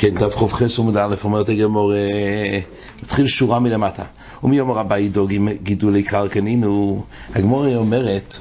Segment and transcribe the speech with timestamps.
[0.00, 1.92] כן, דף ח"ח עמוד א', אומרת הגמור,
[3.02, 4.02] מתחיל שורה מלמטה.
[4.42, 7.02] ומי אומר ידוג עם גידולי קרקנינו?
[7.34, 8.38] הגמור אומרת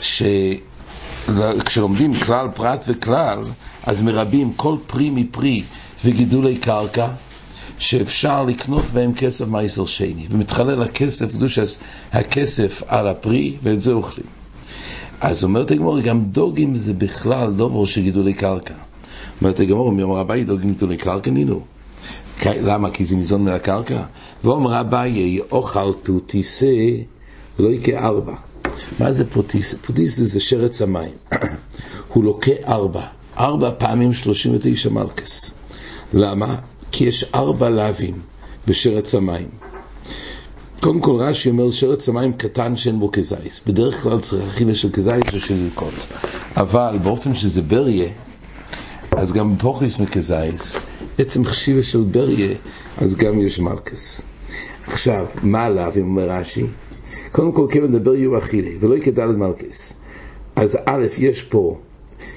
[0.00, 3.38] שכשלומדים כלל פרט וכלל,
[3.82, 5.62] אז מרבים כל פרי מפרי
[6.04, 7.08] וגידולי קרקע,
[7.78, 11.58] שאפשר לקנות בהם כסף מייסר שני, ומתחלל הכסף, קדוש
[12.12, 14.26] הכסף על הפרי, ואת זה אוכלים.
[15.20, 18.74] אז אומרת הגמור, גם דוגים זה בכלל דובר של גידולי קרקע.
[19.40, 21.60] אומרת הגמור, אומר אביי דוגים גידולי קרקע נינו.
[22.46, 22.90] למה?
[22.90, 24.02] כי זה ניזון מהקרקע?
[24.44, 26.76] ואומר אביי, אוכל פוטיסה
[27.58, 28.34] לא יקה ארבע.
[29.00, 29.76] מה זה פוטיסה?
[29.78, 31.14] פוטיסה זה שרץ המים.
[32.12, 33.02] הוא לוקה ארבע.
[33.38, 35.50] ארבע פעמים שלושים ותשע מלכס.
[36.14, 36.56] למה?
[36.92, 38.20] כי יש ארבע לאווים
[38.66, 39.48] בשרץ המים.
[40.80, 43.60] קודם כל רש"י אומר שרץ המים קטן שאין בו כזייס.
[43.66, 45.68] בדרך כלל צריך אכילה של כזייס או של.
[46.56, 48.08] אבל באופן שזה בריה,
[49.24, 50.80] אז גם בפוכיס מכזייס,
[51.18, 52.54] עצם חשיבה של בריה,
[52.98, 54.22] אז גם יש מלכס.
[54.86, 56.66] עכשיו, מה לאווים אומר רש"י?
[57.32, 59.94] קודם כל כיוון דבר יהיו אכילי, ולא יקדל את מלכס.
[60.56, 61.78] אז א', יש פה,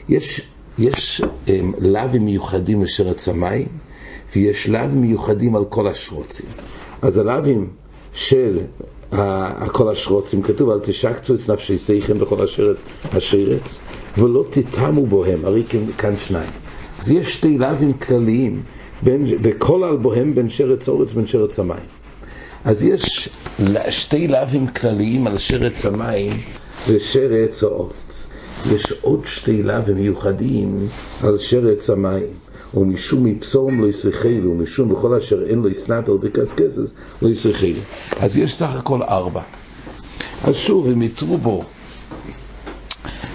[0.09, 0.41] יש,
[0.77, 3.67] יש um, לאווים מיוחדים לשרץ המים,
[4.35, 6.49] ויש לאווים מיוחדים על כל השרוצים.
[7.01, 7.69] אז הלאווים
[8.13, 8.59] של
[9.71, 12.77] כל השרוצים, כתוב על תשקצו את נפשי שיכם בכל השרץ,
[13.11, 13.79] השרץ,
[14.17, 15.63] ולא תתמו בוהם, הרי
[15.97, 16.66] כאן שניים.
[16.99, 18.61] אז יש שתי לאווים כלליים,
[19.03, 21.85] בין, וכל על בוהם בין שרץ אורץ בין שרץ המים.
[22.65, 23.29] אז יש
[23.89, 26.31] שתי לאווים כלליים על שרץ המים
[26.87, 28.27] ושרץ האורץ.
[28.71, 30.87] יש עוד שתי לאווים מיוחדים
[31.23, 32.27] על שרץ המים.
[32.73, 37.81] ומשום מפסום לא יסריכלו, ומשום בכל אשר אין לו יסנפל בקסקסס, לא יסריכלו.
[38.19, 39.41] אז יש סך הכל ארבע.
[40.43, 41.63] אז שוב, הם יתרו בו,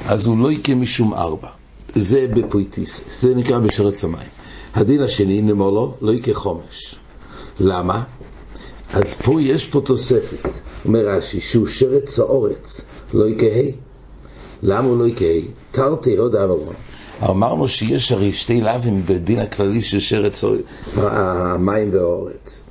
[0.06, 1.61] אז הוא לא יקה משום ארבע.
[1.94, 4.28] זה בפויטיס, זה נקרא בשרץ המים.
[4.74, 6.94] הדין השני, נמולו, לא יקה חומש.
[7.60, 8.02] למה?
[8.94, 10.48] אז פה יש פה תוספת,
[10.84, 12.80] אומר רש"י, שהוא שרץ האורץ,
[13.14, 13.70] לא יקה ה'.
[14.62, 15.50] למה הוא לא יקה ה'?
[15.70, 16.74] תרתי עוד אברון.
[17.30, 20.44] אמרנו שיש הרי שתי לאווים בדין הכללי של שרץ
[20.96, 22.62] המים והאורץ.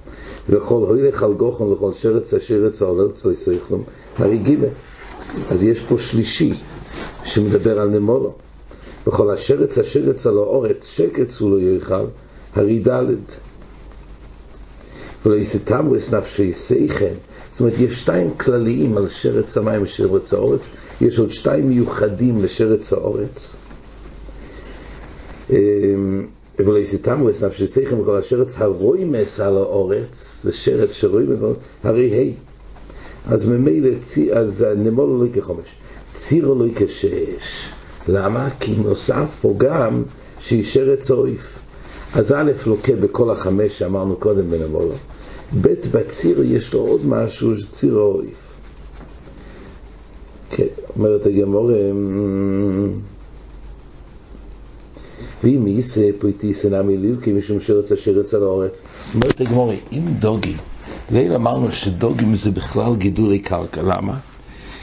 [0.49, 3.83] וכל הולך על גוחון לכל שרץ השרץ האורץ לא יסריכלום,
[4.17, 4.55] הרי ג'
[5.49, 6.53] אז יש פה שלישי
[7.23, 8.33] שמדבר על נמולו.
[9.07, 12.06] וכל השרץ השרץ על האורץ, שקץ הוא לא יאכל,
[12.56, 13.16] הרי ד'
[15.25, 17.13] ולא יסתם נפשי שיכם.
[17.51, 20.69] זאת אומרת, יש שתיים כלליים על שרץ המים ושרץ האורץ,
[21.01, 23.56] יש עוד שתיים מיוחדים לשרץ האורץ.
[26.59, 31.40] ולא יסיתמו את נפשי שיכם וכל השרץ הרוימס על האורץ, זה שרץ שרוימס,
[31.84, 32.34] הרי
[33.25, 33.90] ה' אז ממילא,
[34.34, 35.75] אז נמול לא כחומש,
[36.13, 37.72] צירו לא כשש.
[38.07, 38.50] למה?
[38.59, 40.03] כי נוסף פה גם
[40.39, 41.59] שהיא שרץ אויף.
[42.16, 44.94] אז א' לוקה בכל החמש שאמרנו קודם בנמולו.
[45.62, 48.51] ב' בציר יש לו עוד משהו, ציר האויף.
[50.50, 50.66] כן,
[50.97, 51.73] אומרת הגמורה,
[55.44, 58.81] ואם יישא פריטיס נמי לילקי משום שרץ אשר יצא לאורץ.
[59.16, 60.57] אומרת הגמורה, אם דוגים,
[61.11, 64.17] ליל אמרנו שדוגים זה בכלל גידולי קרקע, למה?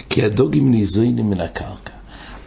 [0.09, 1.97] כי הדוגים ניזונים מן הקרקע.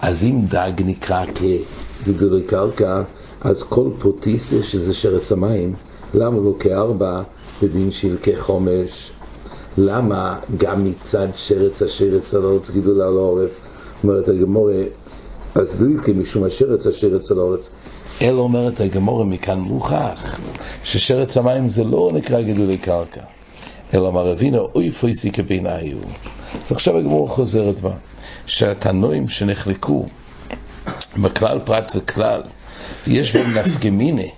[0.02, 3.02] אז אם דג נקרא כגידולי קרקע,
[3.42, 5.74] אז כל פרוטיסה שזה שרץ המים,
[6.14, 7.22] למה לא כארבע
[7.64, 9.12] בדין של כחומש?
[9.78, 13.60] למה גם מצד שרץ השרץ על הארץ גידול על הארץ?
[14.04, 14.84] אומרת הגמורה,
[15.56, 17.70] אז לילקי משום השרץ השרץ על הארץ.
[18.22, 20.40] אלא אומרת הגמורה מכאן מוכח
[20.84, 23.24] ששרץ המים זה לא נקרא גידולי קרקע,
[23.94, 25.98] אלא מר אבינו אוי פויסי כביניו.
[26.66, 27.92] אז עכשיו הגמורה חוזרת בה,
[28.46, 30.06] שהתנועים שנחלקו
[31.18, 32.42] בכלל פרט וכלל,
[33.08, 34.30] ויש בהם נפגמיני,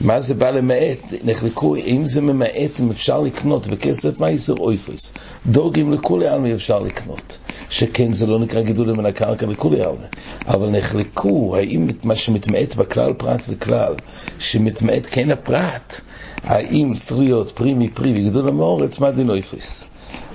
[0.00, 0.98] מה זה בא למעט?
[1.24, 5.12] נחלקו, אם זה ממעט, אם אפשר לקנות בכסף מייסר אויפוס.
[5.46, 7.38] דוגים לכולי עלמי אפשר לקנות.
[7.70, 10.06] שכן זה לא נקרא גידול מן הקרקע לכולי עלמי.
[10.48, 13.94] אבל נחלקו, האם מה שמתמעט בכלל פרט וכלל,
[14.38, 16.00] שמתמעט כן הפרט,
[16.44, 19.86] האם צריך להיות פרי מפרי וגידול המאורץ, מה דין אויפוס?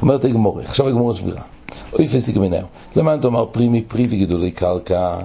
[0.01, 1.41] אומרת הגמורה, עכשיו הגמורה סבירה.
[1.93, 2.67] אויפוס יגמנהו.
[2.95, 5.19] למען תאמר פרי מפרי וגידולי קרקע,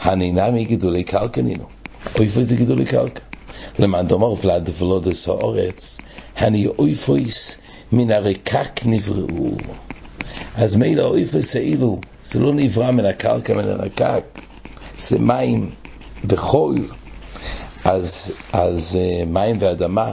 [0.00, 1.64] הנינה מגידולי קרקע נינו.
[2.18, 3.22] אויפוס זה גידולי קרקע.
[3.78, 6.00] למען דומר ולד ולודס האורץ,
[6.36, 7.56] הני אויפויס
[7.92, 9.50] מן הרקק נבראו.
[10.54, 14.24] אז מילא אויפויס האילו, זה לא נברא מן הקרקע, מן הרקק,
[14.98, 15.70] זה מים
[16.28, 16.88] וחול,
[17.84, 20.12] אז, אז מים ואדמה,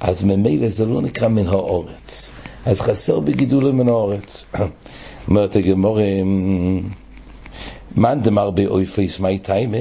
[0.00, 2.32] אז ממילא זה לא נקרא מן האורץ,
[2.66, 4.46] אז חסר בגידול מן האורץ.
[5.28, 5.98] אומרת הגמור,
[7.96, 9.78] מאן דמר באויפויס מי טיימה,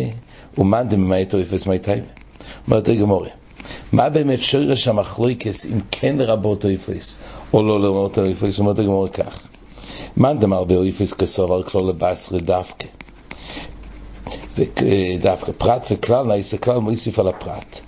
[0.57, 2.07] ומאן דממית אויפויס מי טיימה.
[2.67, 3.29] אומרת הגמורה,
[3.91, 7.17] מה באמת שורש המחלוקס אם כן לרבות אויפס
[7.53, 8.59] או לא לרבות אויפס?
[8.59, 9.41] אומרת הגמורה כך,
[10.17, 12.87] מאן דמר באויפס כסובר כלול לבסרי דווקא
[14.57, 17.79] ודווקא פרט וכלל נעשה כלל מוסיף על הפרט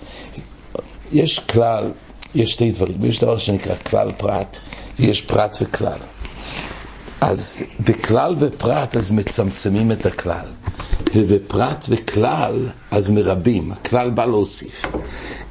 [1.12, 1.90] יש כלל,
[2.34, 4.56] יש שתי דברים, יש דבר שנקרא כלל פרט
[4.98, 5.98] ויש פרט וכלל
[7.28, 10.46] אז בכלל ופרט אז מצמצמים את הכלל.
[11.14, 14.86] ובפרט וכלל אז מרבים, הכלל בא להוסיף.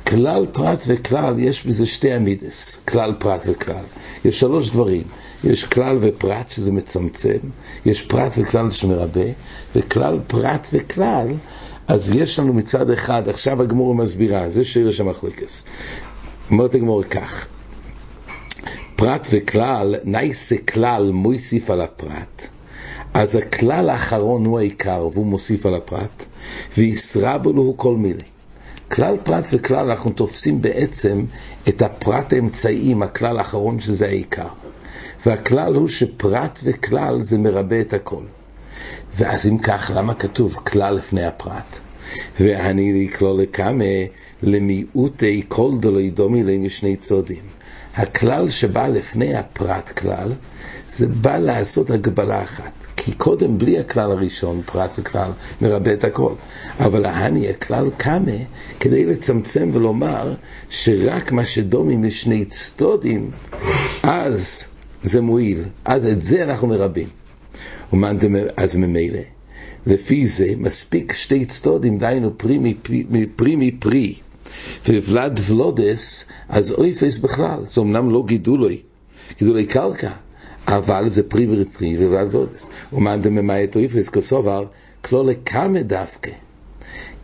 [0.08, 3.84] כלל פרט וכלל יש בזה שתי אמידס, כלל פרט וכלל.
[4.26, 5.04] יש שלוש דברים,
[5.44, 7.38] יש כלל ופרט שזה מצמצם,
[7.86, 9.30] יש פרט וכלל שמרבה.
[9.76, 11.28] וכלל פרט וכלל
[11.88, 15.66] אז יש לנו מצד אחד, עכשיו הגמור מסבירה, זה שיר המחלקס
[16.52, 17.48] אומרת הגמור כך
[18.96, 22.48] פרט וכלל, נייסה כלל מוסיף על הפרט,
[23.14, 26.26] אז הכלל האחרון הוא העיקר והוא מוסיף על הפרט,
[26.78, 28.26] וישרבו לו כל מילי.
[28.92, 31.26] כלל פרט וכלל אנחנו תופסים בעצם
[31.70, 34.48] את הפרט האמצעי הכלל האחרון שזה העיקר.
[35.26, 38.24] והכלל הוא שפרט וכלל זה מרבה את הכל.
[39.16, 41.80] ואז אם כך, למה כתוב כלל לפני הפרט?
[42.40, 43.84] ואני לקלול לכמה
[44.44, 47.65] למיעוטי כל דולי דומי להם שני צודים.
[47.96, 50.32] הכלל שבא לפני הפרט כלל,
[50.90, 52.86] זה בא לעשות הגבלה אחת.
[52.96, 55.32] כי קודם, בלי הכלל הראשון, פרט וכלל,
[55.62, 56.34] מרבה את הכל.
[56.80, 58.32] אבל ההני, הכלל קמה
[58.80, 60.34] כדי לצמצם ולומר
[60.70, 63.32] שרק מה שדומים לשני צדודים,
[64.04, 64.66] אז
[65.04, 65.64] זה מועיל.
[65.86, 67.08] אז את זה אנחנו מרבים.
[68.58, 69.20] אז ממילא,
[69.88, 74.16] לפי זה מספיק שתי צדודים, דהיינו פרי מפרי, מפרי
[74.90, 78.82] וולד ולודס, אז אויפס בכלל, זה אמנם לא גידולוי,
[79.40, 80.12] גידולי קרקע,
[80.68, 82.70] אבל זה פרי ופרי וולד ולודס.
[82.94, 84.66] ומאן דממאית אויפס כסובר,
[85.02, 86.32] כלולה קמא דווקא.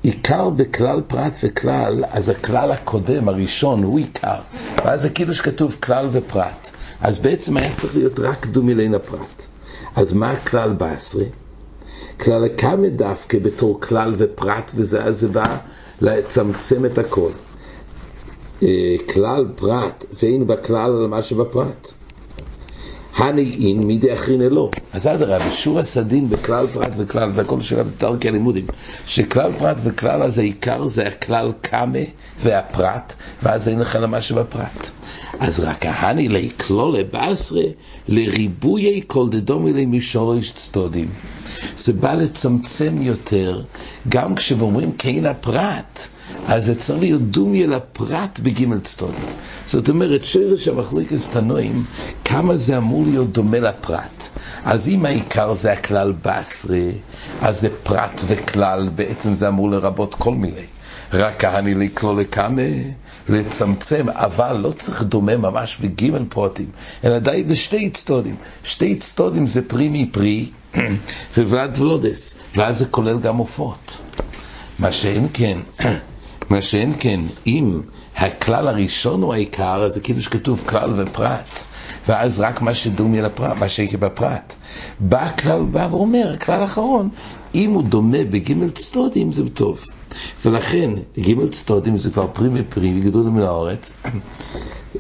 [0.03, 4.39] עיקר בכלל פרט וכלל, אז הכלל הקודם, הראשון, הוא עיקר.
[4.85, 6.71] ואז זה כאילו שכתוב כלל ופרט.
[7.01, 9.45] אז בעצם היה צריך להיות רק דומילין הפרט.
[9.95, 11.24] אז מה הכלל בעשרה?
[12.21, 15.57] כלל הקמא דווקא בתור כלל ופרט, וזה אז זה בא
[16.01, 17.29] לצמצם את הכל.
[18.63, 21.91] אה, כלל פרט, ואין בכלל על מה שבפרט.
[23.15, 24.71] הנעין מידי אחרין אלו.
[24.94, 28.65] אז אדרבה, שור הסדין בכלל פרט וכלל, זה הכל של תרקי הלימודים,
[29.06, 32.00] שכלל פרט וכלל, אז העיקר זה הכלל קמה
[32.39, 33.13] והפרט,
[33.44, 34.89] ואז אין לך למה שבפרט.
[35.39, 37.63] אז רק ההני לכלולה בעשרה,
[38.07, 41.07] לריבויי כל דדומי למשורש צדודים.
[41.78, 43.63] זה בא לצמצם יותר,
[44.10, 46.08] גם כשאומרים כן הפרט,
[46.48, 49.25] אז זה צריך להיות דומיה לפרט בגימל צדודים.
[49.66, 51.84] זאת אומרת, שרש המחליקס תנועים,
[52.25, 54.30] כמה זה אמור להיות דומה לפרט.
[54.66, 56.88] אז אם העיקר זה הכלל בעשרה,
[57.42, 60.66] אז זה פרט וכלל, בעצם זה אמור לרבות כל מיני.
[61.13, 62.62] רק כהני לקלול לקמה,
[63.30, 66.69] לצמצם, אבל לא צריך דומה ממש בגימל פרוטים,
[67.04, 68.36] אלא די בשתי צדודים.
[68.63, 70.50] שתי צדודים זה פרי מפרי
[71.38, 73.98] וולד ולודס, ואז זה כולל גם עופות.
[74.80, 75.58] מה שאין כן,
[76.50, 77.81] מה שאין כן, אם
[78.18, 81.63] הכלל הראשון הוא העיקר, אז זה כאילו שכתוב כלל ופרט,
[82.08, 84.54] ואז רק מה שדומי לפרט, מה שיהיה בפרט.
[85.00, 87.10] בא הכלל, בא ואומר, הכלל האחרון,
[87.56, 89.86] אם הוא דומה בגימל צדודים זה טוב.
[90.46, 93.94] ולכן, גימל צדודים זה כבר פרי מפרי וגידול מן האורץ,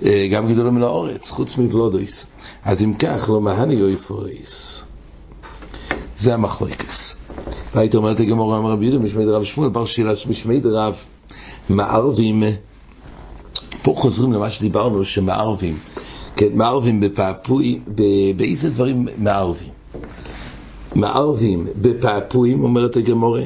[0.05, 2.27] אה, גם גידול מן האורץ, חוץ מבלודויס.
[2.63, 4.85] אז אם כך, לא מהני אויפויס.
[6.17, 7.17] זה המחלוקס.
[7.75, 10.95] והיית אומרת לגמור אמר רבי יהודה משמי דרב שמואל בר שירס משמי דרב
[11.69, 12.43] מערבים
[13.81, 15.77] פה חוזרים למה שדיברנו שמערבים
[16.35, 17.79] כן, מערבים בפעפוי
[18.35, 19.69] באיזה דברים מערבים
[20.95, 23.43] מערבים בפעפויים אומרת הגמורה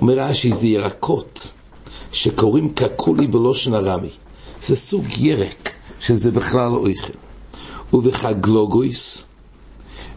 [0.00, 1.48] אומר רש"י זה ירקות
[2.12, 4.10] שקוראים קקולי בלושן ארמי
[4.62, 7.12] זה סוג ירק שזה בכלל לא אוכל
[7.92, 9.24] ובחגלוגויס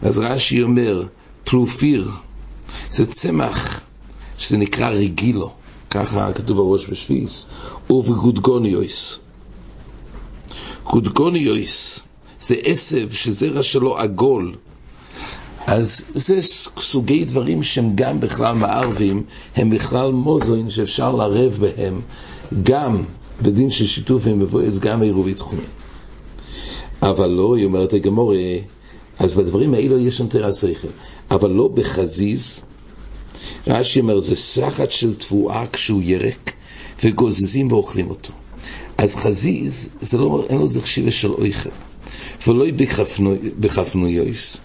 [0.02, 1.06] אז רש"י אומר
[1.44, 2.10] פלופיר
[2.90, 3.80] זה צמח
[4.38, 5.50] שזה נקרא רגילו,
[5.90, 7.46] ככה כתוב בראש בשביס,
[7.90, 9.18] ובגודגוניוס.
[10.84, 12.02] גודגוניוס
[12.40, 14.54] זה עשב שזרע שלו עגול.
[15.66, 16.38] אז זה
[16.78, 19.22] סוגי דברים שהם גם בכלל מערבים,
[19.56, 22.00] הם בכלל מוזוין שאפשר לערב בהם,
[22.62, 23.04] גם
[23.42, 25.62] בדין של שיתוף עם מבואס, גם עירובי תחומי.
[27.02, 28.36] אבל לא, היא אומרת הגמורה,
[29.18, 30.88] אז בדברים האלו יש שם תרע שכל,
[31.30, 32.62] אבל לא בחזיז.
[33.66, 36.52] רש"י אומר, זה סחת של תבואה כשהוא ירק,
[37.04, 38.32] וגוזזים ואוכלים אותו.
[38.98, 41.70] אז חזיז, זה לא, אין לו זכשיבה של אויכל.
[42.46, 42.66] ולא
[43.60, 44.60] בחפנויויס.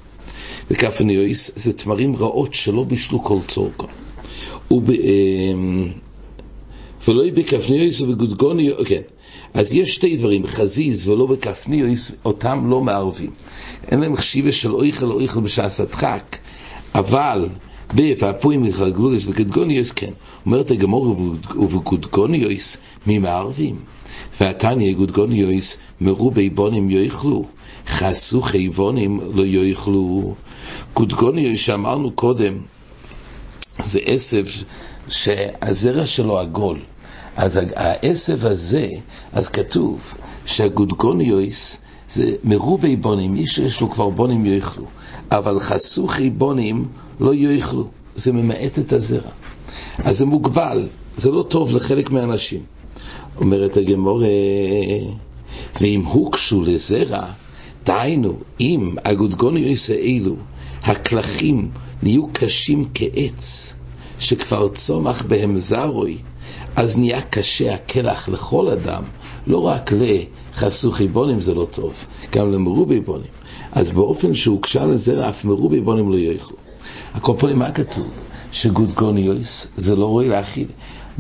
[0.72, 3.88] בכפנויויס זה תמרים רעות שלא בישלו כל צורכו.
[7.08, 9.02] ולא בכפניוס ובגודגוניוס, כן.
[9.54, 13.32] אז יש שתי דברים, חזיז ולא בכפניוס, אותם לא מערבים.
[13.92, 16.38] אין להם חשיבה של אויכל אויכל בשעס הדחק,
[16.96, 17.48] אבל
[17.96, 20.12] בפעפועים מחגלוליס וגודגוניוס כן.
[20.46, 23.76] אומרת הגמור ובגודגוניוס מי מערבים?
[24.42, 27.46] והתניא גודגוניוס מרובי בונים יאכלו,
[27.88, 30.36] חסוכי בונים לא יאכלו.
[30.94, 32.58] גודגוניוס שאמרנו קודם,
[33.84, 34.46] זה עשב
[35.08, 36.80] שהזרע שלו עגול.
[37.36, 38.90] אז העשב הזה,
[39.32, 40.14] אז כתוב
[40.46, 44.86] שהגודגוניוס זה מרובי בונים, מי שיש לו כבר בונים יאכלו,
[45.32, 46.86] אבל חסוכי בונים
[47.20, 49.32] לא יאכלו, זה ממעט את הזרע.
[49.98, 52.62] אז זה מוגבל, זה לא טוב לחלק מהאנשים.
[53.42, 54.28] אומרת הגמורה,
[55.82, 57.26] ואם הוקשו לזרע,
[57.86, 60.36] דהיינו, אם הגודגוניוס האלו,
[60.88, 61.70] הקלחים
[62.04, 63.76] נהיו קשים כעץ,
[64.20, 66.18] שכבר צומח בהם זרוי,
[66.76, 69.04] אז נהיה קשה הקלח לכל אדם,
[69.48, 71.94] לא רק לחסוכי בונים זה לא טוב,
[72.32, 73.32] גם למרובי בונים.
[73.72, 76.58] אז באופן שהוגשה לזרע, אף מרובי בונים לא יאכלו.
[77.14, 78.08] הקופונים, מה כתוב?
[78.52, 80.68] שגודגוניוס זה לא רואה להכיל.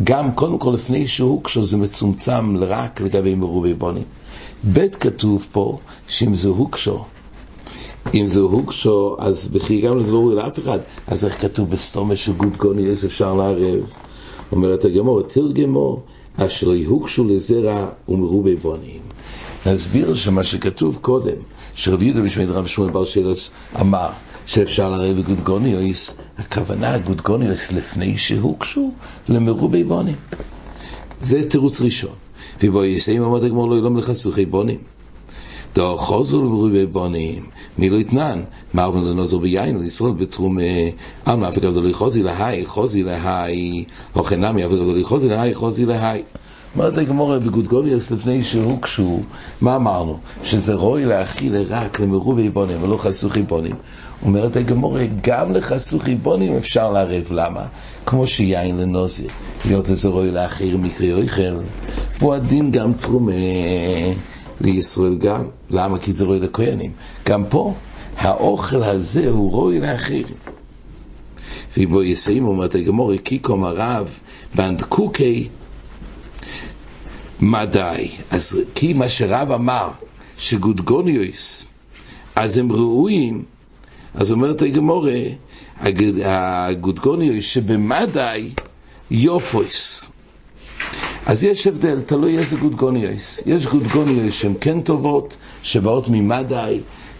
[0.03, 4.03] גם, קודם כל, לפני שהוגשו זה מצומצם רק לגבי מרובי בונים.
[4.73, 7.05] ב' כתוב פה שאם זה הוגשו,
[8.13, 10.79] אם זה הוגשו, אז בכי גם זה לא ראוי לאף אחד.
[11.07, 13.79] אז איך כתוב בסתומה שגודגוניוס אפשר לערב?
[14.51, 16.01] אומרת הגמור, תרגמו,
[16.37, 18.99] אשר יהוגשו לזרע ומרובי בונים.
[19.65, 21.35] נסביר שמה שכתוב קודם,
[21.73, 24.09] שרבי יהודה בשמי רב שמואל בר שלוס אמר
[24.45, 28.91] שאפשר לערב בגודגוניוס, הכוונה גודגוניוס לפני שהוגשו
[29.29, 30.15] למרובי בונים.
[31.21, 32.13] זה תירוץ ראשון.
[32.63, 34.77] ובו יסיים אמרת הגמור לא ילום לך סוכי בונים.
[35.77, 37.45] דו חוזר למרובי בונים,
[37.77, 38.41] מי לא יתנן?
[38.73, 40.57] מערבן לנוזר ביין, לישראל בתרום
[41.25, 43.83] עלמא, אף אגב לא חוזי להי, חוזי להי,
[44.15, 46.21] אוכן נמי, אף אגב לא חוזי להי, חוזי להי.
[46.75, 49.19] אומרת הגמורה בגודגוניוס לפני שהוקשו,
[49.61, 50.17] מה אמרנו?
[50.43, 53.75] שזה רוי להכיל רק למרובי בונים ולא חסוכי בונים.
[54.25, 57.65] אומרת הגמורה, גם לחסוכי בונים אפשר לערב, למה?
[58.05, 59.29] כמו שיין לנוזיר,
[59.65, 61.57] להיות זה רוי להכיל מקרי אוכל,
[62.19, 63.31] והוא הדין גם תרומה
[64.61, 65.43] לישראל גם.
[65.69, 65.99] למה?
[65.99, 66.91] כי זה רוי לכהנים.
[67.25, 67.73] גם פה,
[68.17, 70.25] האוכל הזה הוא רוי לאחרים.
[71.77, 74.19] ובו יסיים אומרת הגמורה, קיקום הרב
[74.55, 75.47] באנדקוקי
[77.39, 78.09] מדי.
[78.31, 79.89] אז כי מה שרב אמר,
[80.37, 81.67] שגודגוניוס,
[82.35, 83.43] אז הם ראויים,
[84.13, 85.19] אז אומרת הגמורה,
[85.79, 88.49] הגודגוניוס שבמדי
[89.11, 90.05] יופויס.
[91.27, 93.41] אז יש הבדל, תלוי איזה גודגוניוס.
[93.45, 96.79] יש גודגוניוס שהן כן טובות, שבאות ממדי,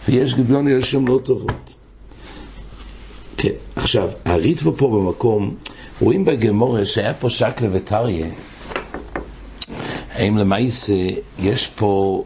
[0.10, 1.74] ויש גודגוניוס שהן לא טובות.
[3.38, 5.56] כן, עכשיו, הריטבו פה במקום,
[6.02, 8.28] רואים בגמורה שהיה פה שקלה וטריה,
[10.12, 11.10] האם למעשה
[11.40, 12.24] יש פה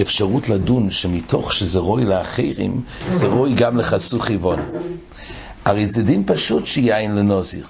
[0.00, 4.60] אפשרות לדון שמתוך שזה רוי לאחרים, זה רוי גם לחסוך חיוון.
[5.64, 7.66] הרי זה דין פשוט שיין לנוזיר.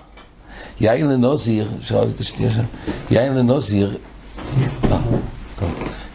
[0.80, 1.70] יין לנוזיר,
[3.10, 3.98] יין לנוזיר,
[4.84, 4.98] אה,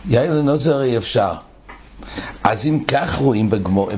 [0.09, 1.33] יין לנוזיר הרי אפשר.
[2.43, 3.49] אז אם כך רואים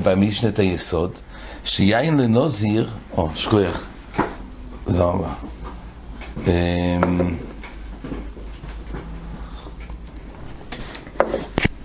[0.02, 1.18] במשנת היסוד,
[1.64, 3.86] שיין לנוזיר, או, שכוח,
[4.84, 5.32] תודה רבה.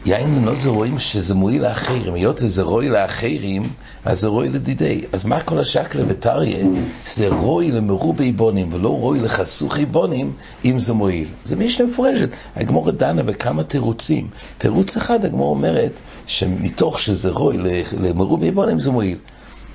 [0.08, 3.70] יין לנוזר רואים שזה מועיל לאחרים, היות וזה רוי לאחרים,
[4.06, 5.02] אז זה רוי לדידי.
[5.12, 6.66] אז מה כל השקלה וטריה?
[7.06, 10.34] זה רוי למרובי בונים ולא רוי לחסוכי בונים,
[10.66, 11.28] אם זה מועיל.
[11.44, 12.30] זה משנה מפורשת.
[12.56, 14.28] הגמור דנה בכמה תירוצים.
[14.58, 15.92] תירוץ אחד, הגמור אומרת,
[16.28, 17.58] שמתוך שזה רוי
[18.02, 19.18] למרובי בונים זה מועיל.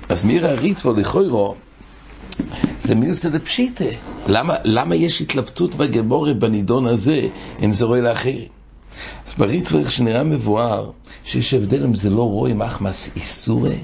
[0.09, 1.55] אז מירה ריטבו לכוירו,
[2.79, 3.85] זה מילסא דפשיטה.
[4.27, 7.21] למה, למה יש התלבטות בגמורה בנידון הזה,
[7.63, 8.62] אם זה רוי לאחרים?
[9.27, 10.91] אז בריטווח שנראה מבואר
[11.23, 13.77] שיש הבדל אם זה לא רואי מחמס איסורי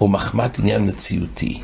[0.00, 1.60] או מחמת עניין מציאותי.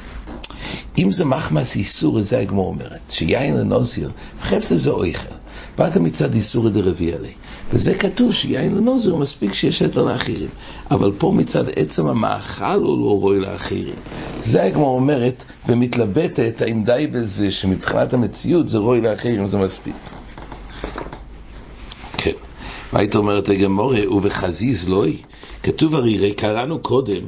[0.99, 4.11] אם זה מחמס איסורי, זה הגמור אומרת, שיין לנוזיר,
[4.43, 5.35] חפצה זה אויכל.
[5.79, 7.33] באת מצד איסורי דרבי עלי.
[7.73, 10.49] וזה כתוב שיין לנוזיר מספיק שיש היתר לאחרים.
[10.91, 13.95] אבל פה מצד עצם המאכל הוא לא רואי לאחרים.
[14.45, 19.95] זה הגמור אומרת ומתלבטת האם די בזה שמבחינת המציאות זה רואי לאחרים, זה מספיק.
[22.97, 25.17] והיית אומרת הגמורה, ובחזיז לוי,
[25.63, 27.23] כתוב הרי, קראנו קודם,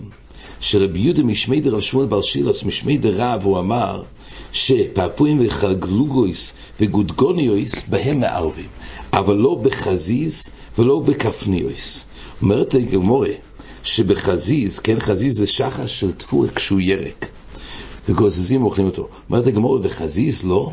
[0.60, 4.02] שרבי יהודה משמי דרב שמואל בר שילס, משמי דרב, הוא אמר,
[4.52, 8.66] שפעפועים וחגלוגויס וגודגוניויס בהם מערבים,
[9.12, 10.48] אבל לא בחזיז
[10.78, 12.04] ולא בכפניויס.
[12.42, 13.30] אומרת הגמורה,
[13.82, 17.28] שבחזיז, כן, חזיז זה שחש של תפוח כשהוא ירק,
[18.08, 19.08] וגוזזים ואוכלים אותו.
[19.30, 20.70] אומרת הגמורה, וחזיז לא,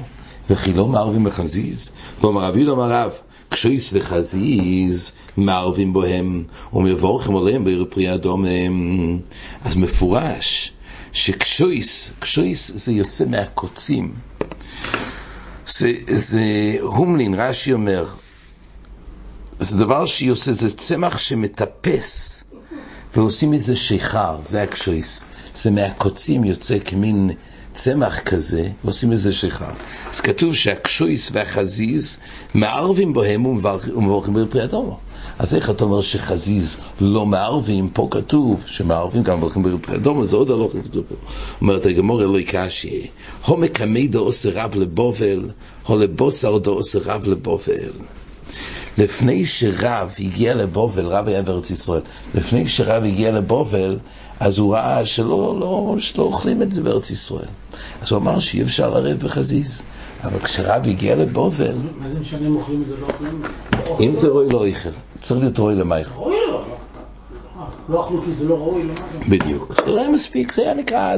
[0.49, 1.91] וכי לא מערבים בחזיז?
[2.21, 3.11] ואומר רבי יהודה אמר רב,
[3.49, 8.45] קשויס וחזיז מערבים בוהם ומבורכם עליהם בעיר פרי אדום
[9.61, 10.71] אז מפורש
[11.13, 14.13] שקשויס, קשויס זה יוצא מהקוצים.
[15.67, 16.43] זה, זה
[16.81, 18.05] הומלין, רש"י אומר
[19.59, 22.43] זה דבר עושה, זה צמח שמטפס
[23.15, 27.31] ועושים מזה שיכר, זה הקשויס זה מהקוצים יוצא כמין
[27.75, 29.71] צמח כזה, ועושים מזה שיכר.
[30.09, 32.19] אז כתוב שהקשויס והחזיז
[32.53, 34.99] מערבים בהם ומברכים בפרי אדומו.
[35.39, 37.89] אז איך אתה אומר שחזיז לא מערבים?
[37.89, 41.15] פה כתוב שמערבים גם מברכים בפרי אדומו, זה עוד הלוך כתוב פה.
[41.61, 43.07] אומרת הגמור אלוהי קשי,
[43.45, 45.49] הומק המידו עושה רב לבובל,
[45.89, 47.91] או לבוסר דו עושה רב לבובל.
[48.97, 52.01] לפני שרב הגיע לבובל, רב היה בארץ ישראל,
[52.35, 53.97] לפני שרב הגיע לבובל,
[54.39, 57.47] אז הוא ראה שלא לא, שלא אוכלים את זה בארץ ישראל.
[58.01, 59.83] אז הוא אמר שאי אפשר לערב בחזיז.
[60.23, 61.75] אבל כשרב הגיע לבובל...
[61.99, 63.41] מה זה משנה אם אוכלים את זה לא אוכלים?
[63.99, 64.89] אם זה רואי לא איכל,
[65.19, 66.13] צריך להיות רואי למייכל.
[66.15, 66.63] ראוי לא.
[67.89, 68.93] לא אכלו כי זה לא ראוי, למה?
[69.29, 69.73] בדיוק.
[69.85, 71.15] זה לא היה מספיק, זה היה נקרא,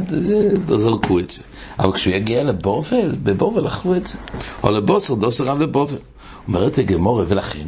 [0.58, 1.42] זרקו את זה.
[1.80, 4.18] אבל כשהוא יגיע לבובל, בבובל אכלו את זה.
[4.64, 5.98] או לבוסר, דוסר רב לבובל.
[6.48, 7.68] אומרת הגמורה, ולכן,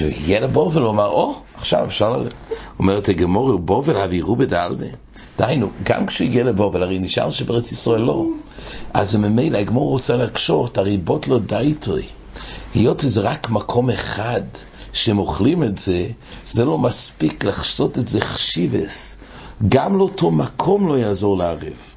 [0.00, 2.24] הגיע לבובל, הוא אמר, או, עכשיו אפשר.
[2.78, 4.86] אומרת הגמורה, בובל הבירו בדלמה.
[5.38, 8.26] דהיינו, גם כשהוא הגיע לבובל, הרי נשאר שבארץ ישראל לא.
[8.94, 12.02] אז ממילא הגמור רוצה להקשות, הרי בוט לא די טוי.
[12.74, 14.40] היות שזה רק מקום אחד
[14.92, 16.06] שהם אוכלים את זה,
[16.46, 19.18] זה לא מספיק לחשות את זה חשיבס.
[19.68, 21.94] גם לאותו מקום לא יעזור לערב.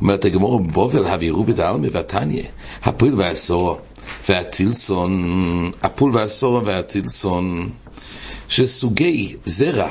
[0.00, 2.42] אומרת הגמור בובל הבירו בדלמה ותניא,
[2.82, 3.78] הפריל והעשור.
[4.28, 7.70] והטילסון, הפול והסורה והטילסון,
[8.48, 9.88] שסוגי זרע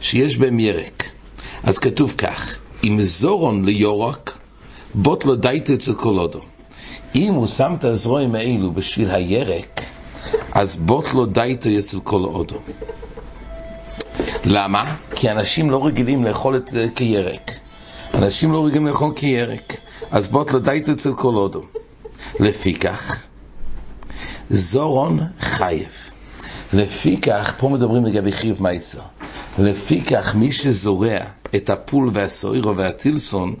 [0.00, 1.10] שיש בהם ירק.
[1.62, 4.38] אז כתוב כך, אם זורון ליורק,
[4.94, 6.40] בוטלו דייתו אצל כל אודום.
[7.14, 9.80] אם הוא שם את הזרועים האלו בשביל הירק,
[10.52, 12.58] אז בוטלו דייתו אצל כל אודום.
[14.44, 14.96] למה?
[15.14, 17.52] כי אנשים לא רגילים לאכול את זה כירק.
[18.14, 19.76] אנשים לא רגילים לאכול כירק,
[20.10, 21.62] אז בוטלו דייתו אצל כל אודום.
[22.40, 23.24] לפיכך,
[24.50, 25.88] זורון חייב.
[26.72, 29.00] לפיכך, פה מדברים לגבי חיוב מייסר.
[29.58, 31.18] לפיכך, מי שזורע
[31.54, 33.54] את הפול והסוירו והטילסון,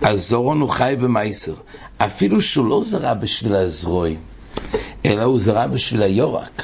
[0.00, 1.54] אז זורון הוא חי במייסר.
[1.98, 4.18] אפילו שהוא לא זרע בשביל הזרועים,
[5.04, 6.62] אלא הוא זרע בשביל היורק.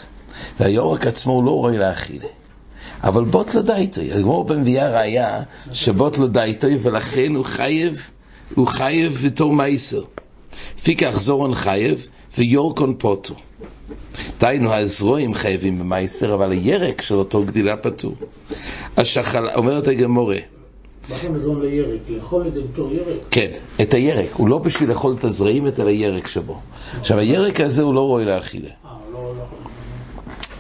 [0.61, 2.29] והיורק עצמו הוא לא רואה לאכילה.
[3.03, 8.11] אבל בוט לא דייטוי, הגמור במביאה ראיה שבוט לא דייטוי ולכן הוא חייב,
[8.55, 10.03] הוא חייב בתור מייסר.
[10.79, 12.07] לפי כך זורון חייב,
[12.39, 13.35] ויורקון פוטו.
[14.41, 18.15] דהיינו, הזרועים חייבים במייסר, אבל הירק של אותו גדילה פטור.
[18.97, 20.39] השחלה, אומרת הגמורה.
[23.31, 23.51] כן,
[23.83, 24.33] את הירק.
[24.33, 26.61] הוא לא בשביל לאכול את הזרעים, את הירק שבו.
[27.01, 28.69] עכשיו, הירק הזה הוא לא רואה לאכילה.
[28.69, 29.45] אה, לא, לא.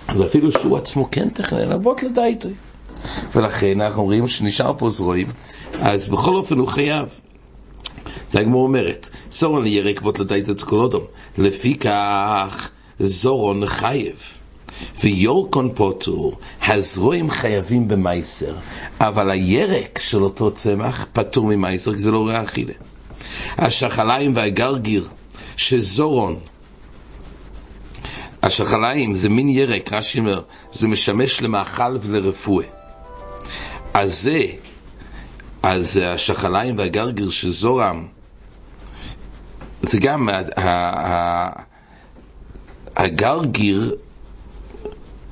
[0.08, 2.52] אז אפילו שהוא עצמו כן תכנן, אבות לדייטוי.
[3.34, 5.26] ולכן אנחנו רואים שנשאר פה זרועים,
[5.80, 7.20] אז בכל אופן הוא חייב.
[8.28, 11.04] זה הגמור אומרת, זורון לירק בוט לדייט את קולודום.
[11.38, 14.14] לפי כך זורון חייב.
[15.04, 18.54] ויורקון פוטור, הזרועים חייבים במייסר,
[19.00, 22.72] אבל הירק של אותו צמח פטור ממייסר, כי זה לא ריח אכילה.
[23.58, 25.08] השחליים והגרגיר
[25.56, 26.38] שזורון,
[28.42, 32.66] השחליים זה מין ירק, רש"י אומר, זה משמש למאכל ולרפואה.
[33.94, 34.42] אז זה,
[35.62, 38.06] אז השחליים והגרגיר שזורם,
[39.82, 40.28] זה גם
[42.96, 43.94] הגרגיר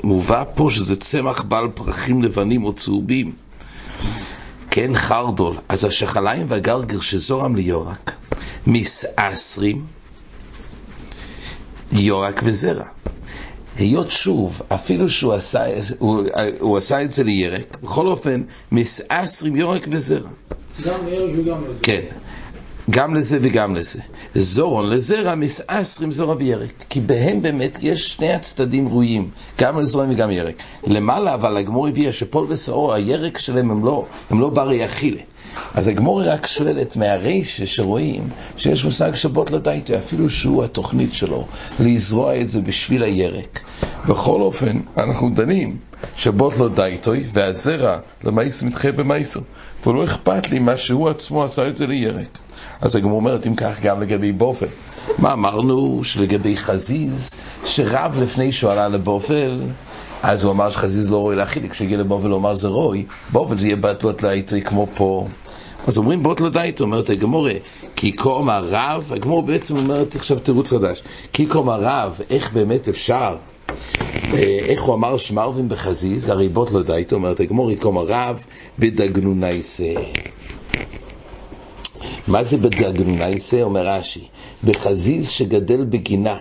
[0.04, 3.32] מובא פה שזה צמח בעל פרחים לבנים או צהובים.
[4.70, 5.56] כן, חרדול.
[5.68, 8.16] אז השחליים והגרגר שזורם ליורק,
[8.66, 9.84] מסעשרים,
[11.92, 12.86] יורק וזרע.
[13.78, 15.64] היות שוב, אפילו שהוא עשה,
[15.98, 16.22] הוא,
[16.60, 20.28] הוא עשה את זה לירק, בכל אופן, מסעשרים יורק וזרע.
[20.84, 21.78] גם לירק וגם לזה.
[21.82, 22.00] כן,
[22.90, 24.00] גם לזה וגם לזה.
[24.34, 30.30] זורון לזרע מסעשרים זרע וירק, כי בהם באמת יש שני הצדדים ראויים, גם לזורם וגם
[30.30, 30.62] ירק.
[30.86, 35.20] למעלה אבל הגמור הביאה שפול ושאור, הירק שלהם הם לא, הם לא ברי אכילה.
[35.74, 41.46] אז הגמור רק שואלת מהרישה שרואים שיש מושג שבוט לדייטו, אפילו שהוא התוכנית שלו,
[41.80, 43.60] לזרוע את זה בשביל הירק.
[44.08, 45.76] בכל אופן, אנחנו דנים
[46.16, 49.40] שבוט לא דייטוי, והזרע למאיס מתחייב במאיסו.
[49.86, 52.38] ולא אכפת לי מה שהוא עצמו עשה את זה לירק.
[52.80, 54.66] אז הגמור אומרת, אם כך, גם לגבי בופל.
[55.18, 56.00] מה אמרנו?
[56.04, 59.60] שלגבי חזיז, שרב לפני שהוא עלה לבופל,
[60.22, 63.66] אז הוא אמר שחזיז לא רואי להכיל, כשהגיע לבופל הוא אמר זה רואי, בופל זה
[63.66, 65.26] יהיה בטלות לעיתוי כמו פה.
[65.86, 67.52] אז אומרים בוט לדייט, אומרת הגמורה,
[67.96, 73.36] כי קום הרב, הגמור בעצם אומרת עכשיו תירוץ חדש, כי קום הרב, איך באמת אפשר,
[74.68, 78.44] איך הוא אמר שמרווים בחזיז, הרי בוט לדייט, אומרת הגמור, קום הרב,
[78.78, 79.94] בדגנונייסה.
[82.28, 83.62] מה זה בדגנונייסה?
[83.62, 84.24] אומר רש"י,
[84.64, 86.36] בחזיז שגדל בגינה.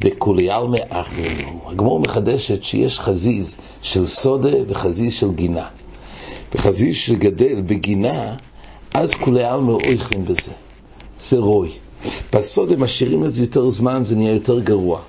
[0.00, 1.60] דכולי עלמא אחרינו.
[1.66, 5.66] הגמור מחדשת שיש חזיז של סודה וחזיז של גינה.
[6.54, 8.34] בחזיז שגדל בגינה,
[8.94, 10.52] אז כולי עלמא אויכים בזה.
[11.20, 11.70] זה רוי.
[12.32, 15.00] בסודה משאירים את זה יותר זמן, זה נהיה יותר גרוע.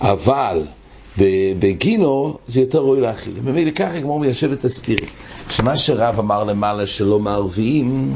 [0.00, 0.62] אבל
[1.58, 3.34] בגינו זה יותר רוי להכיל.
[3.44, 5.08] ממילא ככה הגמור מיישב את הסתירים.
[5.50, 8.12] שמה שרב אמר למעלה שלא מערבים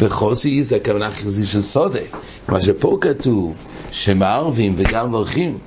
[0.00, 2.00] בחוזי זה הכוונה חזי של סודה.
[2.48, 3.54] מה שפה כתוב
[3.92, 5.58] שמערבים וגם מברכים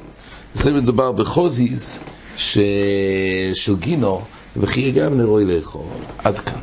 [0.53, 1.99] זה מדובר בחוזיז
[2.37, 2.57] ש...
[3.53, 4.21] של גינו
[4.57, 5.81] וכי גם נרוי לאכול.
[6.17, 6.59] עד כאן.